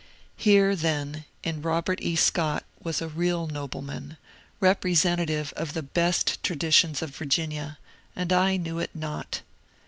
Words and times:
Here, 0.35 0.75
then, 0.75 1.25
in 1.43 1.61
Robert 1.61 2.01
E. 2.01 2.15
Scott 2.15 2.63
was 2.81 3.03
a 3.03 3.07
real 3.07 3.45
nobleman, 3.45 4.17
repre 4.59 4.97
sentative 4.97 5.53
of 5.53 5.73
the 5.75 5.83
best 5.83 6.41
traditions 6.41 7.03
of 7.03 7.15
Virginia, 7.15 7.77
and 8.15 8.33
I 8.33 8.57
knew 8.57 8.79
it 8.79 8.95
not. 8.95 9.41